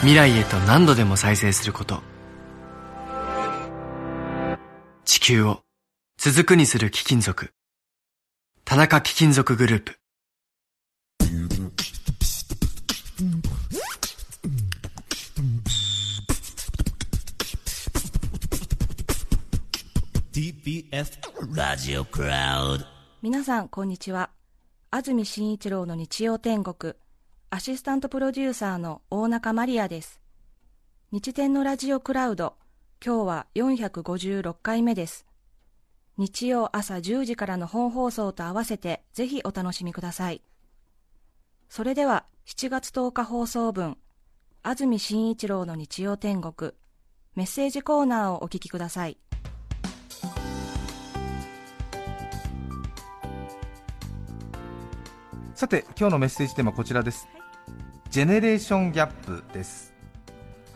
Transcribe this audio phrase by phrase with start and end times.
[0.00, 2.00] 未来へと何度でも再生すること。
[5.04, 5.60] 地球を
[6.16, 7.52] 続くにする貴金属。
[8.64, 9.98] 田中貴金属グループ。
[20.32, 21.18] TBS
[21.54, 22.86] ラジオクラウド
[23.20, 24.30] 皆さんこんにちは。
[24.90, 26.94] 安住紳一郎の日曜天国
[27.52, 30.20] アシスタントプロデューサーの大中マリアです。
[31.10, 32.54] 日天のラジオクラウド
[33.04, 35.26] 今日は456回目です。
[36.16, 40.42] 日曜朝10時からの本放送と合わせてぜひお楽しみください。
[41.68, 43.98] それでは7月10日放送分
[44.62, 46.70] 安住紳一郎の日曜天国
[47.34, 49.18] メッセージコーナーをお聞きください。
[55.56, 57.28] さて今日のメッセージテーマこちらです、
[58.10, 59.94] ジェネレーションギャップです。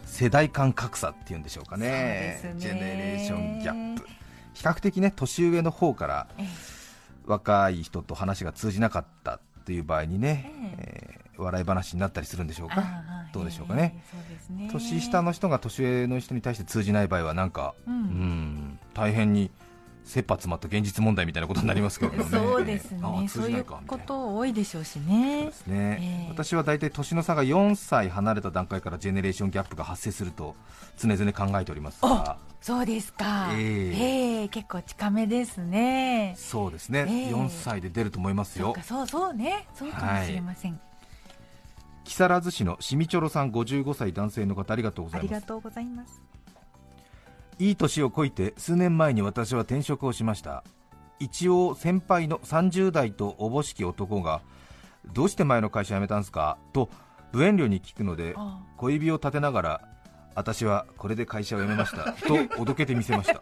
[0.06, 1.88] 世代間格差っていうんでしょうかね。
[1.88, 2.54] ね。
[2.58, 4.06] ジェネレーションギャップ。
[4.54, 6.28] 比較的ね年上の方から
[7.26, 12.84] 若い人と話が通じなかったっていう場合にね、えー笑い話になったりするんでしょうか？
[13.32, 14.68] どうでしょうかね、ええそうですね。
[14.70, 17.94] 年下の人が年上の人に対して通じない場合はなんか、うん。
[17.94, 19.50] うん大変に
[20.04, 22.30] 切羽詰まった現実問題みたいなことになりますけれどもね。
[22.38, 23.28] そうですね。
[23.28, 25.46] そういうこと多いでしょうしね。
[25.46, 30.54] ですね、ええ私は大体年の差が4歳離れた段階からジェネレーションギャップが発生すると
[30.98, 32.38] 常々考えておりますが。
[32.60, 33.50] そうですか。
[33.52, 34.40] ええ。
[34.40, 36.34] ええ結構近めですね。
[36.36, 37.34] そうですね、ええ。
[37.34, 38.74] 4歳で出ると思いますよ。
[38.82, 39.66] そうかそうね。
[39.74, 40.80] そうかもしれません、
[42.04, 45.32] 木更津市のしみちょろさん55歳男性の方ありがとうございます。
[45.32, 45.80] ありがとうござ
[47.58, 50.64] いいい年をこいて数年前に私は転職をしました。
[51.20, 54.42] 一応先輩の30代とおぼしき男が
[55.12, 56.58] どうして前の会社辞めたんすか？
[56.72, 56.90] と
[57.32, 59.80] 無遠慮に聞くのであ小指を立てながら
[60.34, 63.40] 私はこれで会社を辞めましたとおどけてみせました。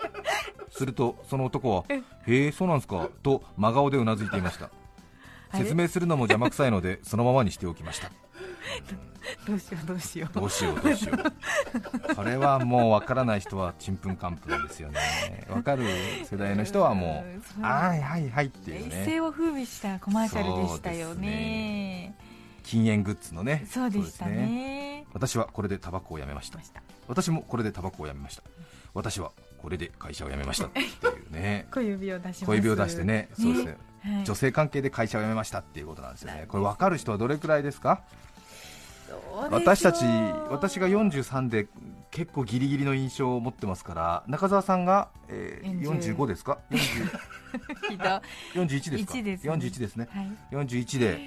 [0.71, 1.85] するとその男は
[2.27, 3.09] へえそうなんすか？
[3.23, 4.71] と真顔でうなずいていました。
[5.55, 8.09] 説明するのも邪魔くさいのでそのままにしておきました
[9.47, 10.35] どうしようどうしよう。
[10.35, 11.15] どうしようどうしよ
[12.11, 12.15] う。
[12.15, 15.01] これはもう分からない人はちんぷんかんぷんですよね。
[15.49, 15.85] 分かる
[16.25, 17.25] 世代の人はも
[17.59, 17.67] うんう。
[17.67, 21.27] はいはいはいっていう一ね世を風靡したコマーシャルでしたよね。
[21.29, 22.15] ね。
[22.63, 23.67] 禁煙グッズのね。
[23.69, 25.07] そうでしたそうですね。
[25.13, 26.61] 私はこれでタバコをやめました。
[27.09, 28.43] 私もこれでタバコをやめました。
[28.95, 30.85] 私はこれで会社を辞めましたってい
[31.29, 31.67] うね。
[31.73, 32.45] 小指を出します。
[32.47, 33.29] 小指を出してね。
[33.39, 33.77] そうですね。
[34.05, 34.25] はい。
[34.25, 36.45] 女性関係で会社を辞めましたっていうことなんですよね。
[36.49, 38.03] これ分かる人はどれくらいですか？
[39.51, 40.05] 私たち
[40.51, 41.67] 私が43で
[42.11, 46.79] 結構ギリギリの印象を持ってますから中澤さんが、えー、40 45ですか？40
[47.91, 48.67] ひどい。
[48.67, 49.53] 41ですか？1ですね。
[49.53, 50.09] 41ですね。
[50.11, 50.67] はい。
[50.67, 51.21] 41で。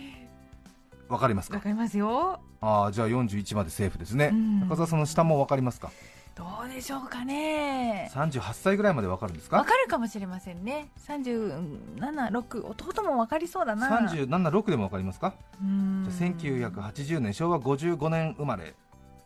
[1.08, 1.58] 分かりますか？
[1.58, 2.40] わかりますよ。
[2.62, 4.60] ああじゃあ41までセーフですね、うん。
[4.62, 5.92] 中澤さんの下も分かりますか？
[6.36, 8.12] どうでしょうかね。
[8.14, 9.56] 38歳ぐらいまで分かるんですか？
[9.58, 10.90] わかるかもしれませんね。
[11.08, 13.88] 376弟もわかりそうだな。
[14.10, 15.34] 376でも分かりますか？
[15.62, 16.06] うん。
[16.10, 18.76] じゃあ1980年昭和55年生まれ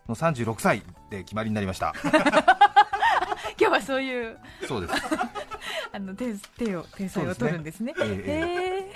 [0.08, 1.94] の36歳で決まりになりました。
[3.60, 4.38] 今日はそういう
[4.68, 4.94] そうです。
[5.92, 7.94] あの手手を手裁を取るんですね。
[8.00, 8.92] ええええへえ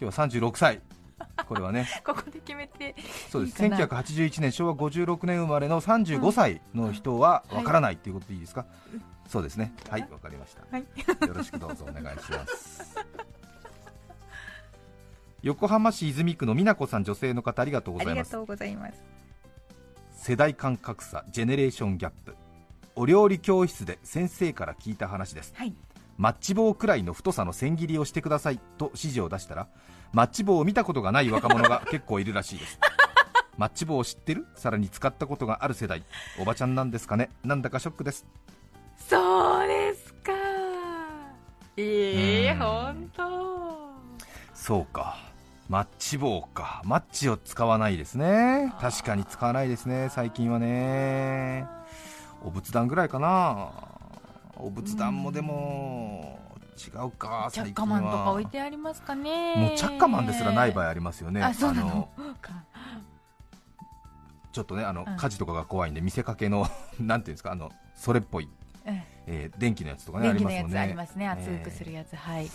[0.00, 0.80] 今日は36歳
[1.52, 1.86] これはね。
[2.04, 2.94] ここで決めて
[3.30, 3.62] そうです。
[3.62, 8.64] いいかな1981年昭和56年生まれの35歳の人はわからないということでいいですか、
[9.28, 9.74] そうですね。
[9.90, 10.86] はいわかりました、はい。
[11.28, 12.96] よろしくどうぞお願いします。
[15.42, 18.14] 横浜市泉区の美奈子さん女性の方ありがとうございます。
[18.14, 19.04] ありがとうございます。
[20.12, 22.36] 世代間格差ジェネレーションギャップ。
[22.94, 25.52] お料理教室で先生から聞いた話です。
[25.56, 25.74] はい。
[26.16, 29.68] マッチ棒くらいの太さの千切りをしてくださいと指示を出したら
[30.12, 32.78] マッチ棒を見たことがない若者が 結構いるらしいです。
[33.56, 34.46] マッチ棒を知ってる？
[34.54, 36.02] さらに使ったことがある世代。
[36.38, 37.30] おばちゃんなんですかね？
[37.44, 38.24] なんだかショックです。
[39.08, 40.32] そうですか。
[41.76, 42.58] ええうん。
[42.58, 43.22] 本当。
[44.54, 45.16] そうか。
[45.68, 46.82] マッチ棒か。
[46.84, 48.72] マッチを使わないですね。
[48.80, 50.08] 確かに使わないですね。
[50.10, 51.66] 最近はね。
[52.44, 53.70] お仏壇ぐらいかな。
[54.56, 56.38] お仏壇もでも
[56.86, 59.54] 違うかチャッカマンとか置いてありますかね。
[59.56, 61.42] もうチャッカマンですらない場合ありますよね。
[61.42, 62.08] あそうなの。
[64.52, 65.16] ちょっとねあの、うん。
[65.16, 66.66] 火事とかが怖いんで見せかけの
[67.00, 68.48] なんていうんですかあのそれっぽい、
[68.84, 69.50] ええ。
[69.54, 70.78] ー電気のやつとかねありますもんね。
[70.78, 71.28] ありますね。
[71.28, 72.16] 熱えーくするやつ。
[72.16, 72.50] はい。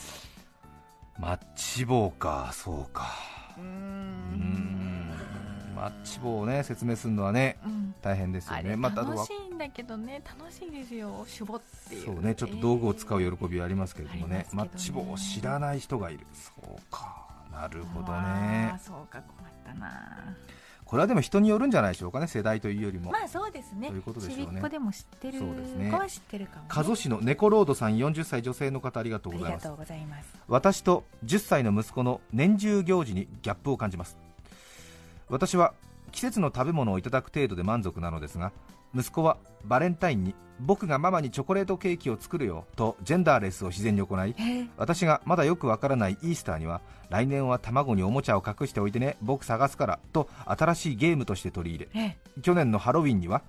[1.20, 3.08] マッチ棒かそうか。
[3.58, 5.12] うん。
[5.76, 7.96] マッチ棒をね説明するのはねうん。
[8.02, 8.76] 大変ですよね。
[8.76, 11.24] 楽しいんだけどね楽しいですよ。
[11.28, 12.06] しゅぼっていう。
[12.06, 16.20] そうねちょっと道具を使う喜びはありますけれどもね,、マッチ棒を知らない人がいる。
[16.34, 17.26] そうか。
[17.52, 20.36] なるほどあねーそうか困ったな。
[20.86, 23.88] これはでも人によるんじゃないでしょうかね世代というよりも、まあそうですね。
[23.88, 24.70] そういうことでしょうね。
[24.70, 25.92] でも知ってるそうですね。
[25.92, 29.66] 子は知ってるかも、ね、加須市の猫ロードさん40歳女性の方ありがとうございます。
[29.66, 30.30] ありがとうございます。
[30.48, 34.18] 私と10歳の息子の年中行事にギャップを感じます。
[35.30, 35.74] 私は
[36.12, 38.54] 季節の食べ物をいただく程度で満足なのですが
[38.96, 44.36] 息子はバレンタインに僕がママにチョコレートケーキを作るよとジェンダーレスを自然に行い
[44.78, 52.18] 私がまだよくわからないイースターには来年は卵におもちゃを隠しておいてね僕探すからと新しいゲームとして取り入れえ。
[52.42, 53.44] 去年のハロウィンには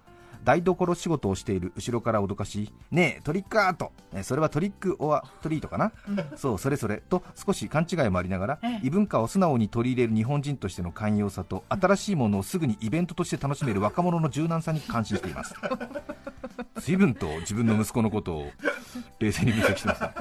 [0.49, 3.93] 台所仕事をしている後ろから脅かしねえトリックアート。
[4.15, 5.93] えそれはトリックオアトリートかな、
[6.37, 7.03] そうそれそれ。
[7.07, 8.81] と少し勘違いもありながら、ええ。
[8.83, 15.55] 異文化を素直に取り入れる日本人としての寛容さと新しいものをすぐにイベントとして楽しめる若者の柔軟さに感心しています。
[16.81, 18.51] 随分と自分の息子のことを
[19.19, 20.15] 冷静に分析してますね。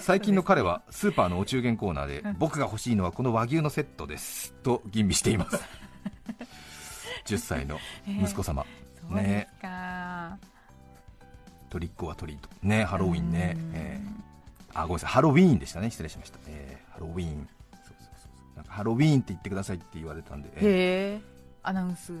[0.00, 4.52] 最近の彼はスーパーのお中元コーナーで僕が欲しいのはこの和牛のセットです。
[4.62, 5.56] と吟味しています。
[7.24, 8.66] 10歳の息子様、
[9.10, 9.59] そうですか、
[11.70, 12.48] トリックはトリート。
[12.62, 13.54] ねハロウィンね。
[13.56, 14.20] うん、えー
[14.72, 15.10] あごめんなさい。
[15.10, 15.90] ハロウィーンでしたね。
[15.90, 17.48] 失礼しました、えーハロウィーン。
[17.72, 20.62] そうそうそうなんかハロウィーンって言ってくださいって言われたんで、えー。
[20.62, 21.20] へえ
[21.62, 22.12] アナウンス。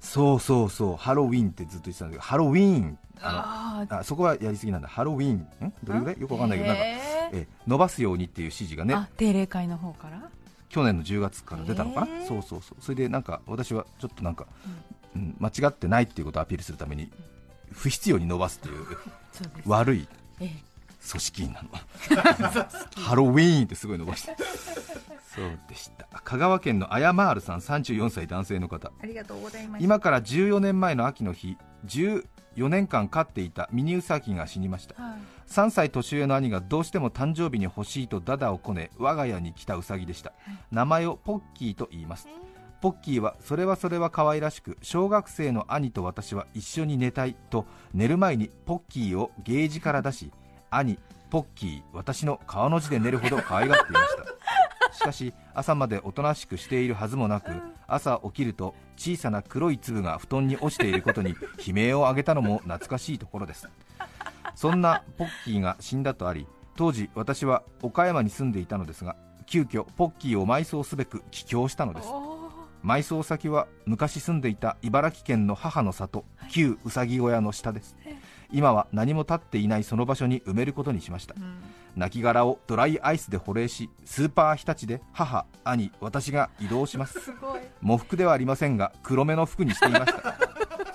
[0.00, 0.96] そうそうそう。
[0.96, 2.98] ハロウィーンってずっと言ってたんだけどハロウィーン。
[3.22, 4.88] ああのあそこはやりすぎなんだ。
[4.88, 5.34] ハロウィーン。
[5.36, 5.72] ん？
[5.84, 6.20] どれぐらい？
[6.20, 8.94] よくわかんないけどなんか、へええー伸ばすようにっていう指示がね。
[8.94, 10.28] あ定例会の方から？
[10.68, 12.82] 去年の10月から出たのかな、そうそうそう。
[12.82, 14.46] それでなんか私はちょっとなんか、
[15.14, 15.34] うん。
[15.38, 17.10] 間違ってないっていうことをアピールするために
[17.72, 18.86] 不必要に伸ばすという
[19.66, 20.08] 悪い
[20.40, 20.70] ええ。
[21.08, 21.68] 組織員なの。
[23.02, 24.36] ハロウィーンってすごい伸ばして。
[25.34, 26.06] そうでした。
[26.24, 28.92] 香川県のあやまーるさん34歳男性の方。
[29.02, 29.84] ありがとうございます。
[29.84, 31.56] 今から14年前の秋の日
[31.86, 35.00] 14年間飼っていたミニウサギが死にました。
[35.02, 35.18] はい。
[35.48, 40.32] 3歳年上の兄がどうしても誕生日に欲しいとダダをこね我が家に来たウサギでした。
[40.70, 42.28] 名前をポッキーと言います
[42.80, 50.30] ポッキーはそれはそれは可愛らしく小学生の兄と私は一緒に寝たいと寝る前にポッキーをゲージから出し
[50.70, 50.98] 兄
[51.28, 54.94] ポッキー私の顔の字で寝るほど 可愛がっていました。
[54.94, 57.52] しかし朝までおとなしくしているはずもなく
[57.86, 61.30] 朝起きると小さな黒い粒が布団に落ちていることに
[61.64, 63.68] 悲鳴を上げたのも懐かしいところです。
[64.54, 69.16] そんなポッキーが死んだとあり当時私は岡山に住んでいたのですが
[69.46, 72.08] 急遽ポッキーを埋葬すべく帰郷したのです。
[72.84, 77.96] 埋葬先は昔住んでいた茨城県の母の里旧うさぎ小屋の下です。
[78.52, 81.34] 今は何も立っていないその場所に埋めることにしました。
[81.96, 87.32] 亡骸をドライアイスで保冷しスーパー日立で母兄私が移動します。
[87.82, 90.49] 喪服ではありませんが黒目の服にしていました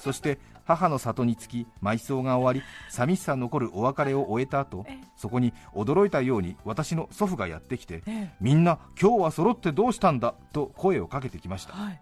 [0.05, 4.85] そして母の里に着き埋葬が終わり寂しさ残るお別れを終えた後
[5.17, 8.03] そこに驚いたように私の祖父がやってきて
[8.39, 10.35] みんな今日は揃ってどうしたんだ？
[10.53, 11.73] と声をかけてきました。
[11.73, 11.99] はい。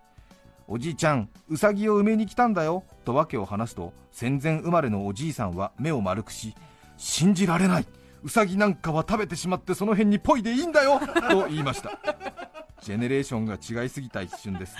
[0.67, 2.83] おじいちゃんうさぎを埋めに来たんだよ。
[3.05, 6.53] と訳を話すと戦前生まれのおじいさんは目を丸くし
[6.97, 7.85] 信じられない。
[8.21, 10.99] うさぎなんかは食べてしまってその辺にポイでいいんだよ。
[11.29, 11.97] と言いました。
[12.83, 14.75] ジェネレーションが違いすぎた一瞬です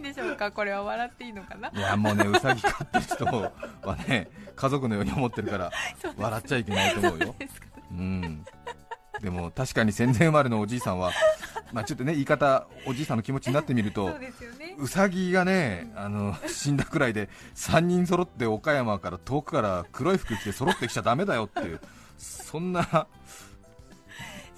[0.00, 0.50] んでしょうか？
[0.50, 1.70] これは笑っていいのかな？
[1.74, 3.52] いやもうねうさぎ飼ってる人は
[4.08, 5.70] ね家族のように思ってるから
[6.16, 7.34] 笑っちゃいけないと思うよ。
[7.92, 8.44] うん。
[9.22, 11.12] でも確かに戦前生まれのおじいさんは
[11.72, 14.10] まあちょっとね言い方おじいさんの気持ちになってみると
[14.78, 21.80] うさぎがねあの死んだくらいで3人揃って岡山から遠くから黒い服着て揃ってきちゃだめだよっていう
[22.16, 23.06] そんな、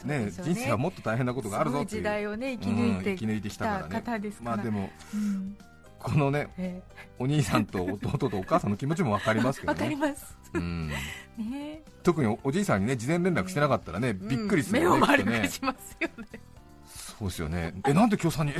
[0.05, 0.31] ねね。
[0.31, 2.01] 人生はもっと大変なことがあるぞっていう。
[2.01, 3.95] 時代をね生き抜いてき抜いてきたからね。
[3.95, 4.57] 方ですから。
[4.57, 5.57] まあでもうん。
[5.99, 6.83] このねえ
[7.21, 10.37] お兄さんと弟とお母さんの気持ちも分かりますけどえわかりね、ます。
[10.53, 11.81] うん、ね。
[12.03, 15.49] 特におじいさんにね事前連絡してなかったらね、びっくりする目をよね,、丸くきっとね。
[15.49, 16.41] しますよね。
[16.89, 17.73] そうですよね。
[17.87, 18.59] えなんで今日さんにえ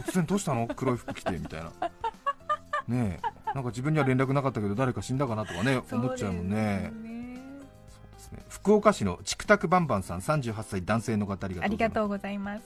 [0.00, 0.66] 突然どうしたの？
[0.66, 1.70] 黒い服着てみたいな。
[2.88, 3.52] ねえ。
[3.54, 5.80] なんか自分には連絡なかったけど誰か死んだかなとかね。
[5.92, 6.92] 思っちゃうもんね
[8.30, 8.44] ですね。
[8.48, 11.68] 福岡市のチクタクバンバンさん38歳男性の方ありがとうございます。
[11.68, 12.62] ありがとうございます。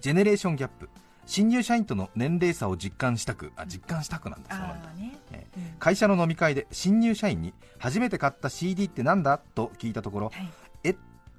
[0.00, 0.88] ジェネレーションギャップ。
[1.26, 4.50] 新入社員との年齢差を実感したくあ実感したくなんだ。
[4.50, 4.80] そうなん
[5.78, 9.38] 会社の飲み会で新入社員に初めて買った CD ってなんだ？
[9.38, 10.50] と聞いたところはい。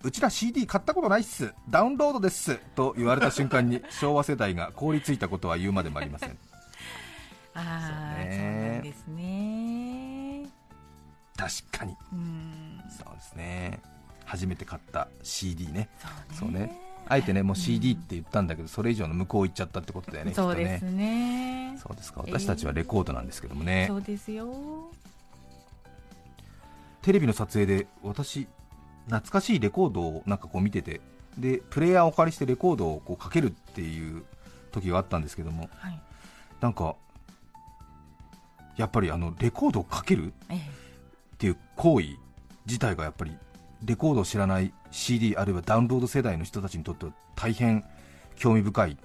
[0.04, 1.54] うちら CD 買ったことないっす。
[1.70, 2.56] ダウンロードです。
[2.76, 6.38] と言われた瞬間に 昭和世代が凍りついたことは言うまでもありません。
[7.54, 10.46] ああそう,、そうねなんですね。
[11.38, 11.96] 確かに。
[12.14, 13.80] うんそうですね。
[14.26, 15.90] 初めて買った CD ね。
[16.32, 16.72] そそうね。
[17.08, 20.92] あえてねもう CD って言ったんだけどそれ以上の向こう行っちゃったってことだよねそうですね。
[21.72, 22.22] ねそうですか。
[22.26, 24.48] 私たちはレコードなんですけどもね、そうですよ。
[27.02, 28.48] テレビの撮影で私
[29.06, 31.02] 懐かしいレコードをなんかこう見てて
[31.38, 34.24] でプレイヤーをお借りしてレコードをこうかけるっていう
[34.72, 36.02] 時があったんですけどもはい。
[36.60, 36.96] なんか
[38.78, 40.60] やっぱりあのレコードをかけるっえ。
[41.40, 42.18] ていう行為
[42.66, 43.38] 自体がやっぱり
[43.84, 47.84] レコードを知らない CD あるいはダウンロード世代の人たちにとっては大変
[48.36, 48.98] 興味深い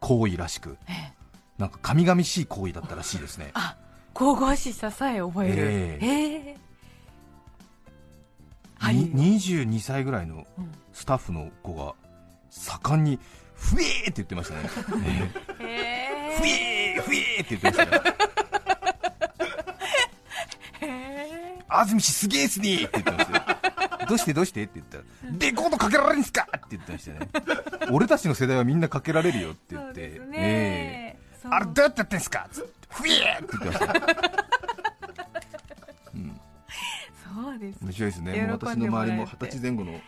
[0.00, 0.94] 行為らしくええ。
[1.16, 1.20] え
[1.58, 3.50] なんか神々しい行為だったらしいですね。
[3.54, 3.76] あ
[4.14, 5.54] 神々しささえ覚える。
[5.58, 6.54] ええ。
[6.54, 6.56] え
[8.78, 8.94] はい。
[8.96, 11.94] に22歳ぐらいのうんスタッフの子が
[12.50, 13.18] 盛んに
[13.54, 14.62] 「ふえー!」って言ってましたね
[15.62, 18.16] 「へふえーふえー!」って言ってましたね
[21.70, 23.44] 安住氏すげえっすね!」って言ってましたよ。
[24.08, 24.64] どうしてどうして？
[24.64, 25.04] って言ったら
[25.38, 27.28] 「レコードかけられるんすか!」って言ってましたね。
[27.90, 30.18] 俺たちの世代はみんなかけられるよって言って。
[30.18, 31.16] ね。
[31.16, 32.48] えあれどうやってやってんすか？
[32.50, 32.70] つって。
[32.90, 33.86] ふえーって言ってました。
[33.86, 33.92] よ
[37.34, 37.78] そうです。
[37.82, 38.48] 面白いですね。
[38.50, 40.00] 私の周りも二十歳前後の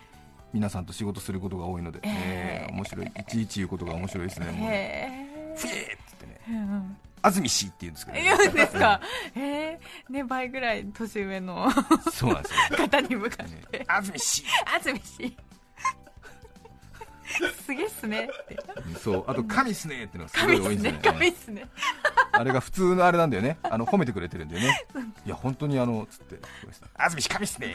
[0.52, 2.12] 皆さんと仕事することが多いので、ええ。
[2.12, 3.06] ええ面白い。
[3.06, 6.58] いちいち言うことが面白いですねもうへえふえーって言ってね。
[6.58, 9.00] うん安住氏って言うんですけど、ね、言うんですか。
[9.36, 9.71] へえ
[10.10, 11.70] ね倍ぐらい年上の
[12.12, 13.84] そうなんですよ方に向かって。
[13.88, 15.36] 安住氏安住氏
[17.64, 18.24] すげえっすね。
[18.24, 18.58] って
[18.98, 19.24] そう。
[19.26, 20.98] あと神っすねっていうのがすごい多いんですよね。
[21.02, 21.66] 神っすね。
[22.32, 23.56] あれが普通のあれなんだよね。
[23.62, 24.84] あの褒めてくれてるんだよね。
[25.24, 26.38] いや本当にあのつって
[26.94, 27.74] 安住氏神っすね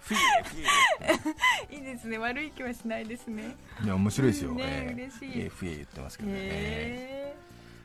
[0.00, 0.56] ふえふ
[1.70, 2.18] えいいですね。
[2.18, 3.56] 悪い気はしないですね。
[3.82, 5.40] いや面白いですよ、ねええ嬉しい。
[5.40, 7.23] ええふえ言ってますけどね、へ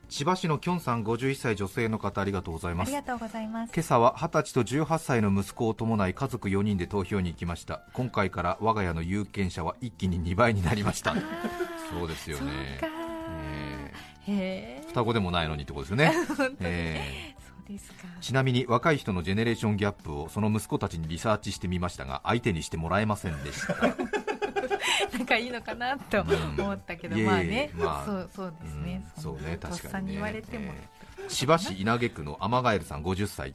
[0.09, 2.91] 千葉市のきょんさん51歳女性の方ありがとうございます。
[2.91, 3.73] えありがとうございます。
[3.73, 7.83] 今朝は20歳と18歳の息子を伴い家族4人で投票に行きました。
[7.93, 11.15] 今回から我が家の有権者は一気に2倍になりました。
[11.91, 12.79] そうですよね。
[12.81, 12.87] か。
[14.27, 16.57] えへええ双子でもないのにってことですよね、 本当に。
[16.61, 18.07] ええそうですか。
[18.19, 23.75] ちなみに若い人のジェネレーションギャップをその息子たちにリサーチしてみましたが相手にしてもらえませんでした
[25.17, 28.05] 仲いいのかなとうん思ったけど、まあね、まあ。
[28.05, 29.57] そうそうですね、うんそうね。
[29.59, 30.13] 確かにね。
[30.13, 33.53] 言われても、ええ千葉市稲毛区のアマガエルさん50歳。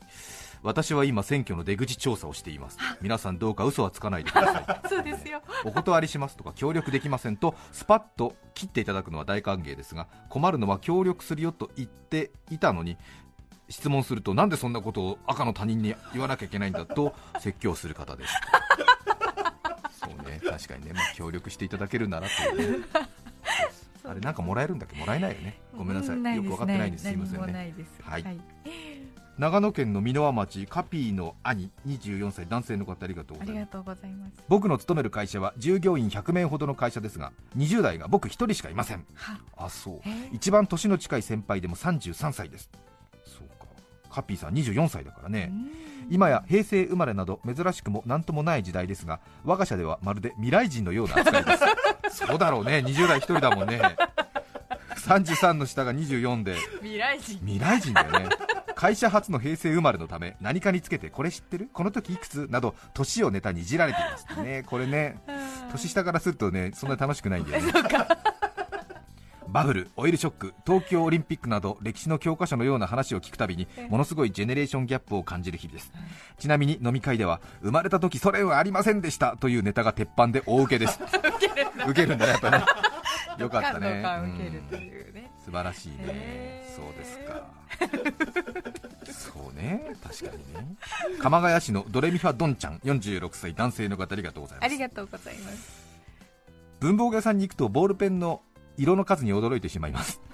[0.63, 2.79] 私は今選挙の出口調査をしています。
[3.03, 4.81] 皆さんどうか嘘はつかないでください。
[4.89, 5.43] そうですよ。
[5.65, 12.97] お断りしますとか協力できませんとスパッと切っていただくのは大歓迎ですが困るのは協力するよと言っていたのに
[13.69, 18.35] 質問するとなんでそんなことを赤の他人に言わなきゃいけないんだと説教する方です
[20.35, 22.87] ね確かにね、まあ、協力していただけるならというね。
[24.07, 24.97] あれなんかもらえるんだっけ？
[24.99, 25.59] もらえないよね。
[25.77, 27.05] ごめんなさい、うよく分かってないんです。
[27.05, 27.69] すいませんね。
[27.71, 28.41] いですはい。
[29.39, 34.43] 長野県の箕輪町カピーの兄24歳男性の方ありがとうございます。
[34.49, 39.05] 僕の勤める会社は従業員100名ほどの会社ですが20代が僕1人しかいません。
[39.15, 39.39] は。
[39.57, 40.01] あそう。
[40.05, 40.29] えー。
[40.35, 42.71] 一番年の近い先輩でも33歳です。
[43.25, 43.67] そうか。
[44.09, 45.53] カピーさん24歳だからね
[46.11, 51.53] 今や平成生まれなど珍しくも何ともない時代ですが我が社ではまるで未来人のような扱いで
[52.11, 52.19] す。
[52.27, 52.83] そうだろうね。
[52.87, 53.81] 20代1人だもんね。
[55.07, 56.57] 33の下が24で。
[56.81, 57.39] 未来人。
[57.41, 58.29] 未来人だよね。
[58.75, 61.69] 会社初の平成生まれのため何かにつけてこれ知ってる？
[61.73, 62.49] この時いくつ？
[62.51, 64.65] など年をネタにいじられていますね。
[64.67, 65.17] これね。
[65.73, 67.73] 年下からするとねそんなに楽しくないんだよね
[69.55, 75.93] バブル、オイルショック、東京オリンピックなど歴史の教科書のような話を聞くたびにものすごいジェネレーションギャップを感じる日々です。
[76.41, 80.99] ちなみに飲み会では生まれた時ソ連はありませんでしたというネタが鉄板で大受けです。
[81.87, 82.27] 受けるんだ。
[82.27, 82.65] ねやっぱね。
[83.39, 84.05] よかったね。
[85.45, 86.69] 素晴らしいね。
[86.75, 87.47] そうですか。
[89.13, 89.95] そうね。
[90.03, 90.77] 確かにね。
[91.21, 94.65] 鎌ヶ谷市のドレミファドンちゃん46歳男性の方ありがとうございます。
[94.65, 95.85] ありがとうございます。
[96.81, 98.43] 文房具屋さんに行くとボールペンの
[98.77, 100.21] 色の数に驚いてしまいます。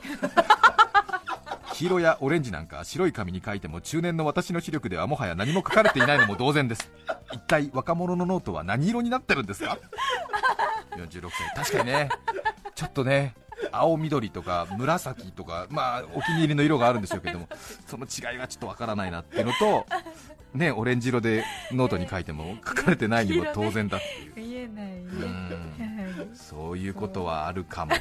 [1.75, 6.91] 黄色やオレンジなんか白い紙に書いても中年の私の視力ではもはや何も書かれていないのも同然です。
[7.33, 9.79] 一体若者のノートは何色になってるんですか
[10.97, 11.65] ？46歳。
[11.65, 12.09] 確かにね。
[12.75, 13.35] ちょっとね
[13.73, 17.49] 青緑とか紫とかまあお気に入りの色があるんでしょうけども
[17.87, 19.87] その違いはちょっとわからないなっていうのと
[20.55, 24.01] ねオレンジ色でノートに書いても書かれてないにも当然だっ
[24.35, 24.50] ていう
[26.35, 28.01] そういうことはあるかもね。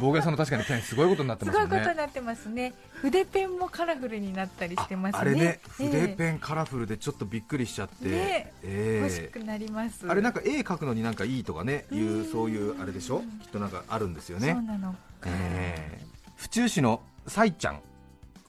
[0.00, 1.66] 防具屋さんの確かにペンすごいことになってすますね。
[1.68, 2.74] ごいことになってますね。
[3.00, 5.18] 筆ペンもカラフルになったりしてますね。
[5.18, 8.52] あれね筆えペンカラフルでちょっとびっくりしちゃって、ね。
[8.62, 9.00] ええ。
[9.00, 10.04] 欲しくなります。
[10.08, 12.24] あれなんか絵描くのになんかいいとかねいううん。
[12.30, 13.20] そういうあれでしょ？
[13.42, 14.92] きっとなんかあるんですよそうねなの。
[15.20, 16.06] か、ええ。
[16.34, 17.80] 府中市のさいちゃん。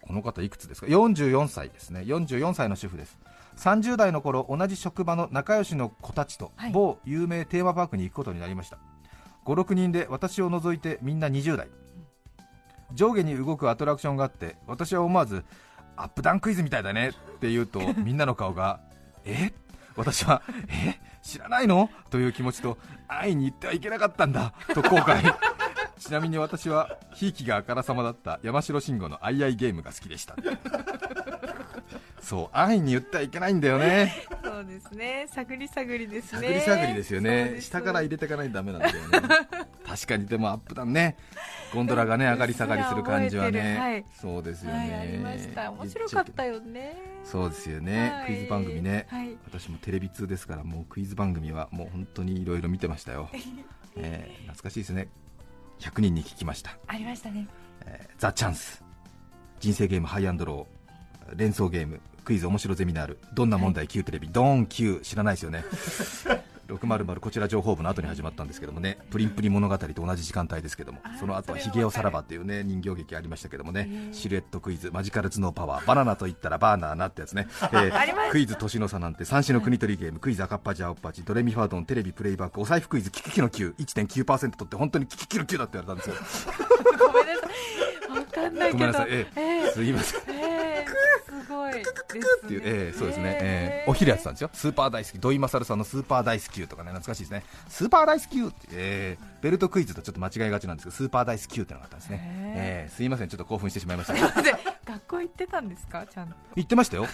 [0.01, 2.01] この方いくつですか？44歳ですね。
[2.01, 3.17] 44歳の主婦です
[3.57, 6.71] 30代の頃同じ職場の仲良しの子たちとはい。
[6.71, 8.77] 某有名テーマパークに行くことになりました。
[9.45, 11.67] 56人で私を除いてみんな20代
[12.93, 15.43] 上下に動くアトラクションがあって私は思わず
[15.95, 18.79] アップダウンクイズみたいだねって言うと みんなの顔が
[19.25, 19.53] え？
[19.95, 20.99] 私はえ？
[21.23, 21.89] 知らないの？
[22.09, 25.33] という気持ちと会いに行ってはいけなかったんだと後悔。
[25.97, 30.35] ちなみに私はひいきがあからさまだった山城慎吾のアイアイゲームが好きでした
[32.27, 34.13] そう会いに言ってはいけないんだよね。
[34.43, 35.27] そうですね。
[35.31, 36.41] 探り探りですね。
[36.41, 37.61] 探り探りですよね。
[37.61, 39.29] 下から入れていかないとダメなんだよね。
[39.87, 41.15] 確かにでもアップダウンね。
[41.73, 43.79] ゴンドラがね上がり下がりする感じはうっすら覚えてる。
[43.79, 44.03] はねい。
[44.19, 45.71] そうですよはいあねりました。
[45.71, 46.97] 面白かったよね。
[47.23, 48.25] そうですよね、はい。
[48.25, 49.37] クイズ番組ね、はい。
[49.45, 53.29] 私もテレビ通ですからもうクイズ番組はもう本当にいろいろ見てましたよ、
[53.95, 55.07] えー懐かしいですね。
[55.79, 56.77] 100人に聞きました。
[56.87, 57.47] ありましたね。
[57.85, 58.83] えーザ・チャンス
[59.61, 60.77] 人生ゲームハイアンドロー。
[61.35, 63.19] 連想ゲームクイズ面白ゼミナール。
[63.33, 63.87] どんな問題?
[63.87, 65.63] Q テレビ、ドーン Q 知らないですよね。
[66.67, 68.97] 600こちら情報部の後に始まったんですけどもね。
[69.09, 70.99] プリンプリ物語と同じ時間帯ですけども。
[71.17, 74.09] その後はそれはヒゲオさらばっていうね人形劇ありましたけどもね。
[74.11, 74.91] シルエットクイズ。
[74.91, 75.85] マジカル頭脳パワー。
[75.85, 77.89] バナナと言ったらバーナーなってやつね、 え
[78.31, 79.23] クイズ年の差なんて。
[79.23, 80.19] 三種の国取りゲーム。
[80.19, 81.85] クイズ赤っ端青っ端ドレミファードン。
[81.85, 82.59] テレビプレイバック。
[82.59, 86.47] お財布クイズキキキの Q1.9% 取って本当にキキキの Q だって言われたんですよ
[86.99, 90.56] ごめんなさいわかんないけどごめんなさいえええすいませんーえー
[91.83, 102.19] すごいですっていう、えーそうですね、えーお昼やってたんですよ、スーパー大好き、土井勝さんのスーパー大好きとかね、懐かしいですね、スーパー大好きって、えーベルトクイズとちょっと間違いがちなんですけど、スーパー大好きってのがあったんですね、
[102.55, 107.05] えーすいません、ちょっと興奮してしまいました、学校行ってたんですかちゃんと言ってましたよ、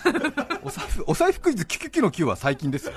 [0.64, 2.94] お財布お財布クイズ、キュキュキュの9は最近ですよ、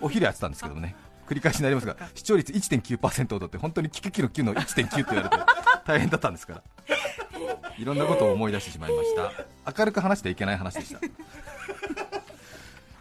[0.00, 0.94] お昼やってたんですけどもね。
[1.28, 5.36] 繰り返しになりますが視聴率1.9%を取って本当にキュキュキュの9の1.9って言われて
[5.84, 6.62] 大変だったんですから
[7.78, 9.32] いろんなことを思い出してしまいました。
[9.78, 11.00] 明るく話してはいけない話でした。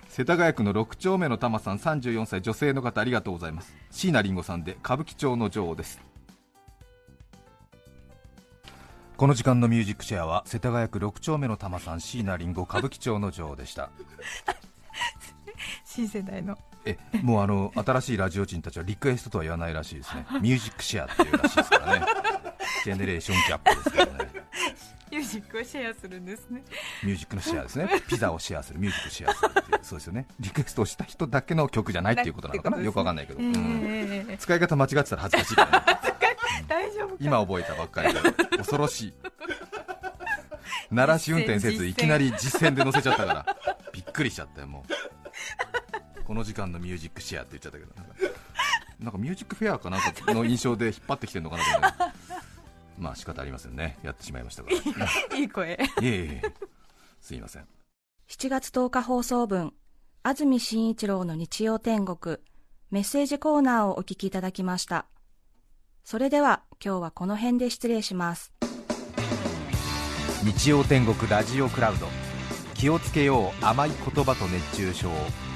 [0.07, 3.75] 世田谷区の6丁目の玉さん34歳女性の方ありがとうございます。
[3.91, 5.99] 椎名林檎さんで歌舞伎町の女王です。
[9.17, 13.89] この時間のミュージックシェアは世田谷区6丁目の玉さん椎名林檎歌舞伎町の女王でした。
[15.85, 16.55] 新世代の。
[16.85, 20.25] えもうあの新しいラジオ人たちはリクエストとは言わないらしいですね。
[20.41, 22.05] ミュージックシェアっていうらしいですからね
[22.83, 24.37] ジェネレーションギャップですからね。
[25.09, 26.63] ミュージックをシェアするんですね。
[27.03, 27.89] ミュージックのシェアですね。
[28.07, 28.79] ピザをシェアする。
[28.79, 30.27] ミュージックシェアするっていうそうですよね。
[30.39, 33.53] リクエストをした人だけの曲じゃないっていうことなのかな、よくわかんないけど、えうん。
[33.53, 35.99] ー使い方間違ってたら恥ずかしいから、ね、
[36.67, 38.21] 大丈夫か今覚えたばっかりで
[38.57, 39.13] 恐ろしい。
[40.91, 43.45] 鳴らし運転せずいきなり実践で乗せちゃったから。
[43.93, 46.23] びっくりしちゃったよもう。
[46.23, 47.93] この時間のミュージックシェアって言っちゃったけど。
[47.95, 48.13] なんか
[48.99, 52.06] なんかミュージックフェアかなんかの印象で引っ張ってきてるのかなと思う
[52.97, 53.97] まあ仕方ありませんね。
[54.03, 54.69] やってしまいましたか
[55.29, 55.37] ら。
[55.37, 55.79] い いい声。
[56.01, 56.41] えいえいえ。
[57.21, 57.67] すいません。
[58.29, 59.73] 7月10日放送分、
[60.23, 62.37] 安住紳一郎の日曜天国、
[62.91, 65.05] メッセージコーナーをお聞きいただきました。
[66.03, 68.53] それでは今日はこの辺で失礼します。
[70.43, 72.07] 日曜天国ラジオクラウド。
[72.73, 75.09] 気をつけよう甘い言葉と熱中症。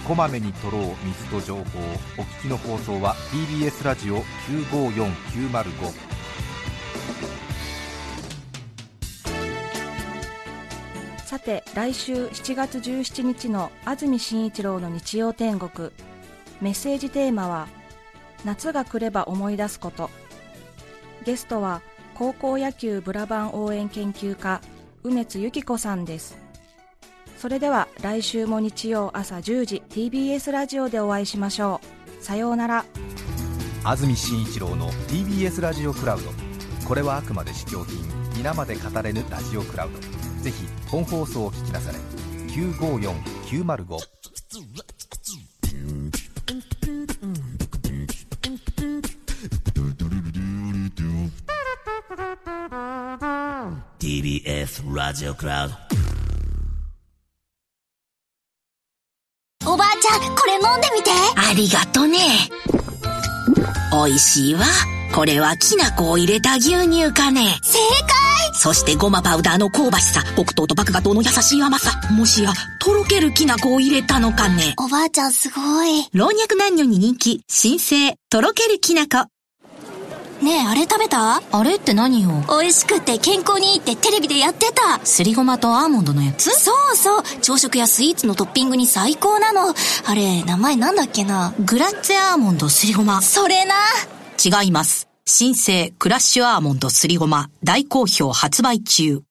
[0.07, 1.61] こまめに取ろう水と情報。
[1.61, 1.63] お
[2.23, 4.17] 聞きの放送は TBS ラジオ
[4.49, 6.20] 954905
[11.31, 15.91] さて来週7月17日の安住紳一郎の日曜天国。
[16.59, 17.69] メッセージテーマは
[18.43, 20.09] 「夏が来れば思い出すこと」
[21.23, 21.81] ゲストは
[22.15, 24.59] 高校野球ブラバン応援研究家
[25.03, 26.35] 梅津由紀子さんです。
[27.37, 31.79] それでは来週も日曜朝10時 TBS ラジオでお会いしましょ
[32.19, 32.21] う。
[32.21, 32.83] さようなら。
[33.85, 36.29] 安住紳一郎の TBS ラジオクラウド。
[36.85, 38.03] これはあくまで試供品。
[38.35, 40.20] 皆まで語れぬラジオクラウド。
[40.41, 41.97] ぜひ本放送を聞きなされ
[42.47, 43.97] 954905
[53.99, 55.75] TBS ラジオクラウド
[59.71, 61.11] おばあちゃん、これ飲んでみて。
[61.35, 62.17] ありがとね。
[63.91, 64.65] 美味しいわ。
[65.13, 67.59] これはきな粉を入れた牛乳かね。
[67.61, 67.77] 正
[68.07, 68.20] 解
[68.53, 71.99] そしてごまパウダーの香ばしさ、黒糖と麦芽糖の優しい甘さ。
[72.11, 74.75] もしや、とろけるきな粉を入れたのかね。
[74.77, 76.07] おばあちゃんすごい。
[76.13, 79.27] 老若男女に人気、新生、とろけるきな粉。
[80.43, 81.39] ねえ、あれ食べた？
[81.51, 82.31] あれって何よ？
[82.49, 84.99] 美味しくて健康にいいってテレビでやってた。
[85.05, 86.49] すりごまとアーモンドのやつ？
[86.49, 87.23] そうそう。
[87.41, 89.69] 朝食やスイーツのトッピングに最高なの。
[89.69, 91.53] あれ、名前なんだっけな？
[91.59, 93.21] グラッツェアーモンドすりごま。
[93.21, 93.75] それな。
[94.43, 95.10] 違います。
[95.25, 99.21] 新生クラッシュアーモンドすりごま大好評発売中。